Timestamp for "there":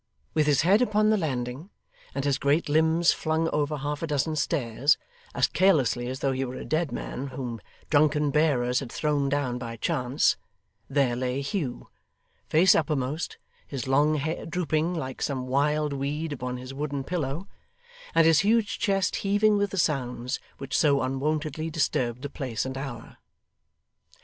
10.89-11.15